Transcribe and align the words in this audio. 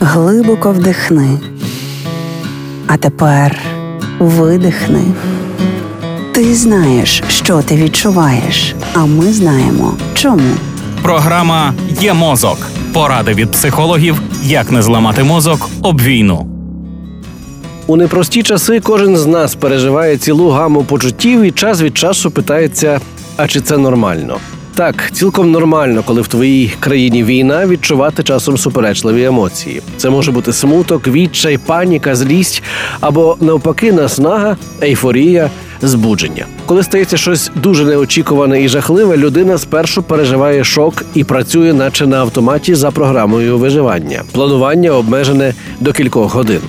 Глибоко 0.00 0.70
вдихни. 0.70 1.38
А 2.86 2.96
тепер 2.96 3.58
видихни. 4.18 5.04
Ти 6.34 6.54
знаєш, 6.54 7.22
що 7.28 7.62
ти 7.62 7.76
відчуваєш, 7.76 8.74
а 8.94 9.04
ми 9.04 9.32
знаємо 9.32 9.94
чому. 10.14 10.50
Програма 11.02 11.74
Є 12.00 12.14
мозок. 12.14 12.58
Поради 12.92 13.34
від 13.34 13.50
психологів, 13.50 14.22
як 14.42 14.72
не 14.72 14.82
зламати 14.82 15.22
мозок 15.22 15.68
об 15.82 16.00
війну. 16.00 16.46
У 17.86 17.96
непрості 17.96 18.42
часи 18.42 18.80
кожен 18.80 19.16
з 19.16 19.26
нас 19.26 19.54
переживає 19.54 20.16
цілу 20.16 20.50
гаму 20.50 20.84
почуттів 20.84 21.42
і 21.42 21.50
час 21.50 21.82
від 21.82 21.98
часу 21.98 22.30
питається: 22.30 23.00
а 23.36 23.46
чи 23.46 23.60
це 23.60 23.78
нормально? 23.78 24.36
Так, 24.78 25.12
цілком 25.12 25.50
нормально, 25.50 26.02
коли 26.06 26.20
в 26.20 26.28
твоїй 26.28 26.72
країні 26.80 27.24
війна 27.24 27.66
відчувати 27.66 28.22
часом 28.22 28.58
суперечливі 28.58 29.24
емоції. 29.24 29.82
Це 29.96 30.10
може 30.10 30.32
бути 30.32 30.52
смуток, 30.52 31.08
відчай, 31.08 31.58
паніка, 31.58 32.14
злість 32.14 32.62
або 33.00 33.36
навпаки 33.40 33.92
наснага, 33.92 34.56
ейфорія, 34.82 35.50
збудження. 35.82 36.46
Коли 36.66 36.82
стається 36.82 37.16
щось 37.16 37.50
дуже 37.54 37.84
неочікуване 37.84 38.62
і 38.62 38.68
жахливе, 38.68 39.16
людина 39.16 39.58
спершу 39.58 40.02
переживає 40.02 40.64
шок 40.64 41.04
і 41.14 41.24
працює, 41.24 41.72
наче 41.72 42.06
на 42.06 42.16
автоматі 42.18 42.74
за 42.74 42.90
програмою 42.90 43.58
виживання. 43.58 44.22
Планування 44.32 44.90
обмежене 44.90 45.54
до 45.80 45.92
кількох 45.92 46.34
годин. 46.34 46.60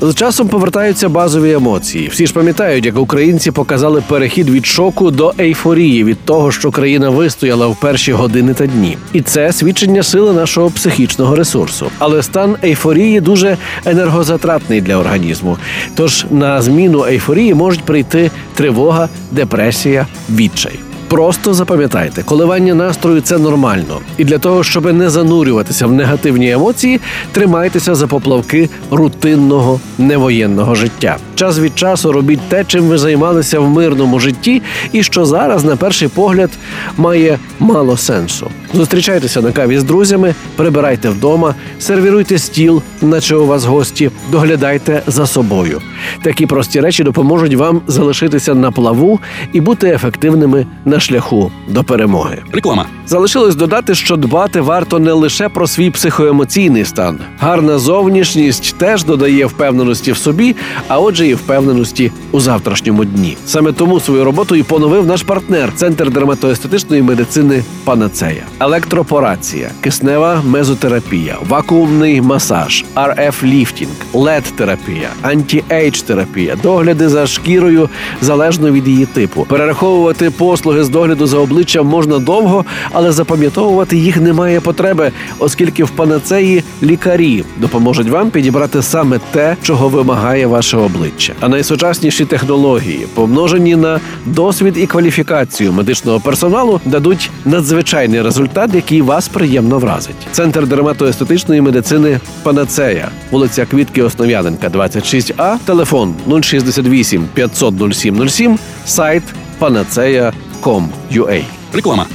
З 0.00 0.14
часом 0.14 0.48
повертаються 0.48 1.08
базові 1.08 1.52
емоції. 1.52 2.08
Всі 2.08 2.26
ж 2.26 2.32
пам'ятають, 2.32 2.86
як 2.86 2.98
українці 2.98 3.50
показали 3.50 4.02
перехід 4.08 4.50
від 4.50 4.66
шоку 4.66 5.10
до 5.10 5.34
ейфорії 5.40 6.04
від 6.04 6.24
того, 6.24 6.52
що 6.52 6.70
країна 6.70 7.10
вистояла 7.10 7.66
в 7.66 7.80
перші 7.80 8.12
години 8.12 8.54
та 8.54 8.66
дні, 8.66 8.98
і 9.12 9.20
це 9.20 9.52
свідчення 9.52 10.02
сили 10.02 10.32
нашого 10.32 10.70
психічного 10.70 11.36
ресурсу. 11.36 11.90
Але 11.98 12.22
стан 12.22 12.56
ейфорії 12.64 13.20
дуже 13.20 13.56
енергозатратний 13.84 14.80
для 14.80 14.96
організму. 14.96 15.58
Тож 15.94 16.26
на 16.30 16.62
зміну 16.62 17.04
ейфорії 17.04 17.54
можуть 17.54 17.84
прийти 17.84 18.30
тривога, 18.54 19.08
депресія, 19.32 20.06
відчай. 20.30 20.78
Просто 21.14 21.54
запам'ятайте, 21.54 22.22
коливання 22.22 22.74
настрою 22.74 23.20
це 23.20 23.38
нормально, 23.38 24.00
і 24.18 24.24
для 24.24 24.38
того, 24.38 24.64
щоб 24.64 24.92
не 24.92 25.10
занурюватися 25.10 25.86
в 25.86 25.92
негативні 25.92 26.50
емоції, 26.50 27.00
тримайтеся 27.32 27.94
за 27.94 28.06
поплавки 28.06 28.68
рутинного 28.90 29.80
невоєнного 29.98 30.74
життя. 30.74 31.16
Час 31.34 31.58
від 31.58 31.78
часу 31.78 32.12
робіть 32.12 32.40
те, 32.48 32.64
чим 32.64 32.84
ви 32.84 32.98
займалися 32.98 33.60
в 33.60 33.70
мирному 33.70 34.20
житті, 34.20 34.62
і 34.92 35.02
що 35.02 35.24
зараз, 35.24 35.64
на 35.64 35.76
перший 35.76 36.08
погляд, 36.08 36.50
має 36.96 37.38
мало 37.58 37.96
сенсу. 37.96 38.50
Зустрічайтеся 38.74 39.40
на 39.40 39.52
каві 39.52 39.78
з 39.78 39.84
друзями, 39.84 40.34
прибирайте 40.56 41.08
вдома, 41.08 41.54
сервіруйте 41.78 42.38
стіл, 42.38 42.82
наче 43.02 43.36
у 43.36 43.46
вас 43.46 43.64
гості, 43.64 44.10
доглядайте 44.30 45.02
за 45.06 45.26
собою. 45.26 45.80
Такі 46.22 46.46
прості 46.46 46.80
речі 46.80 47.04
допоможуть 47.04 47.54
вам 47.54 47.80
залишитися 47.86 48.54
на 48.54 48.70
плаву 48.70 49.20
і 49.52 49.60
бути 49.60 49.88
ефективними 49.88 50.66
на 50.84 51.00
шляху 51.04 51.52
до 51.68 51.84
перемоги. 51.84 52.42
Реклама. 52.52 52.86
Залишилось 53.06 53.56
додати, 53.56 53.94
що 53.94 54.16
дбати 54.16 54.60
варто 54.60 54.98
не 54.98 55.12
лише 55.12 55.48
про 55.48 55.66
свій 55.66 55.90
психоемоційний 55.90 56.84
стан. 56.84 57.18
Гарна 57.38 57.78
зовнішність 57.78 58.74
теж 58.78 59.04
додає 59.04 59.46
впевненості 59.46 60.12
в 60.12 60.16
собі, 60.16 60.56
а 60.88 61.00
отже, 61.00 61.26
і 61.26 61.34
впевненості 61.34 62.12
у 62.30 62.40
завтрашньому 62.40 63.04
дні. 63.04 63.36
Саме 63.46 63.72
тому 63.72 64.00
свою 64.00 64.24
роботу 64.24 64.56
і 64.56 64.62
поновив 64.62 65.06
наш 65.06 65.22
партнер 65.22 65.72
Центр 65.74 66.10
дерматоестетичної 66.10 67.02
медицини 67.02 67.64
Панацея. 67.84 68.42
Електропорація, 68.60 69.70
киснева 69.80 70.42
мезотерапія, 70.44 71.36
вакуумний 71.48 72.20
масаж, 72.20 72.84
RF-ліфтинг, 72.94 73.90
LED-терапія, 74.14 75.08
anti-age 75.22 76.02
терапія, 76.02 76.56
догляди 76.62 77.08
за 77.08 77.26
шкірою 77.26 77.88
залежно 78.20 78.70
від 78.70 78.88
її 78.88 79.06
типу. 79.06 79.46
Перераховувати 79.48 80.30
послуги 80.30 80.84
з 80.84 80.88
догляду 80.88 81.26
за 81.26 81.38
обличчям 81.38 81.86
можна 81.86 82.18
довго, 82.18 82.64
але 82.94 83.12
запам'ятовувати 83.12 83.96
їх 83.96 84.16
немає 84.16 84.60
потреби, 84.60 85.12
оскільки 85.38 85.84
в 85.84 85.90
панацеї 85.90 86.64
лікарі 86.82 87.44
допоможуть 87.56 88.08
вам 88.08 88.30
підібрати 88.30 88.82
саме 88.82 89.20
те, 89.30 89.56
чого 89.62 89.88
вимагає 89.88 90.46
ваше 90.46 90.76
обличчя. 90.76 91.32
А 91.40 91.48
найсучасніші 91.48 92.24
технології, 92.24 93.06
помножені 93.14 93.76
на 93.76 94.00
досвід 94.26 94.74
і 94.78 94.86
кваліфікацію 94.86 95.72
медичного 95.72 96.20
персоналу, 96.20 96.80
дадуть 96.84 97.30
надзвичайний 97.44 98.22
результат, 98.22 98.74
який 98.74 99.02
вас 99.02 99.28
приємно 99.28 99.78
вразить. 99.78 100.16
Центр 100.32 100.66
дерматоестетичної 100.66 101.60
медицини 101.60 102.20
Панацея, 102.42 103.08
вулиця 103.30 103.66
Квітки 103.66 104.02
Основ'яненка, 104.02 104.68
26А, 104.68 105.56
телефон 105.64 106.14
068 106.42 107.28
500 107.34 107.74
0707, 107.94 108.58
сайт 108.86 109.22
panaceia.com.ua. 109.60 111.42
Реклама. 111.72 112.06